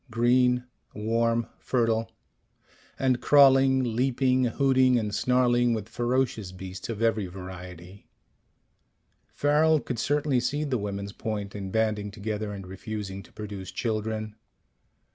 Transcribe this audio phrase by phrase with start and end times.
[0.09, 0.63] Green,
[0.95, 2.09] warm, fertile
[2.97, 8.07] and crawling, leaping, hooting and snarling with ferocious beasts of every variety.
[9.31, 14.35] Farrel could certainly see the women's point in banding together and refusing to produce children.